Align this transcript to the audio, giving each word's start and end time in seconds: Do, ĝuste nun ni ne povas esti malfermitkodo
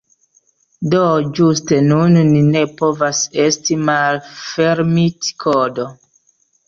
Do, 0.93 1.01
ĝuste 1.39 1.81
nun 1.89 2.17
ni 2.31 2.41
ne 2.49 2.63
povas 2.79 3.21
esti 3.47 3.79
malfermitkodo 3.91 5.87